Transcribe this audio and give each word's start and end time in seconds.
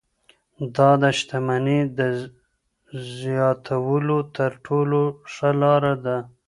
دا 0.75 0.89
د 1.01 1.03
شتمنۍ 1.17 1.81
د 1.97 1.99
زیاتولو 3.19 4.17
تر 4.35 4.51
ټولو 4.65 5.01
ښه 5.33 5.49
لار 5.61 5.83
ده. 6.05 6.17